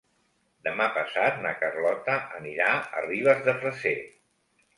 [0.67, 3.95] Demà passat na Carlota anirà a Ribes de Freser.